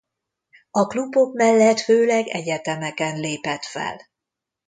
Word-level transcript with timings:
A 0.71 0.85
klubok 0.87 1.33
mellett 1.33 1.79
főleg 1.79 2.27
egyetemeken 2.27 3.19
lépett 3.19 3.63
fel. 3.65 4.01